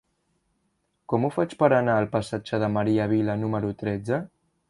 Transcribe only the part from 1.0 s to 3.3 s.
Com ho faig per anar al passatge de Maria